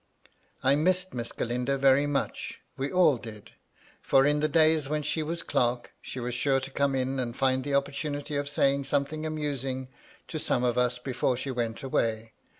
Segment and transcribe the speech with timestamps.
[0.63, 0.83] I MY LADY LUDLOW.
[0.83, 3.51] 309 missed Miss Galindo very much; we all did;
[4.01, 7.37] for, in the days when she was clerk, she was sure to come in and
[7.37, 9.89] find the opportunity of saying something amusing
[10.27, 12.33] to some of us before she went away.